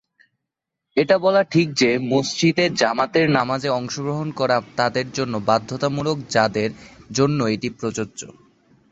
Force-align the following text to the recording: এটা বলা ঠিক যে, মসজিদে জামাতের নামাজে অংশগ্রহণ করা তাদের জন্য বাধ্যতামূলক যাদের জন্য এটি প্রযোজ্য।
এটা 0.97 1.15
বলা 1.17 1.41
ঠিক 1.43 1.67
যে, 1.73 1.89
মসজিদে 2.11 2.65
জামাতের 2.75 3.27
নামাজে 3.29 3.69
অংশগ্রহণ 3.69 4.27
করা 4.31 4.57
তাদের 4.75 5.07
জন্য 5.11 5.33
বাধ্যতামূলক 5.45 6.17
যাদের 6.29 6.69
জন্য 7.11 7.39
এটি 7.45 7.69
প্রযোজ্য। 7.79 8.21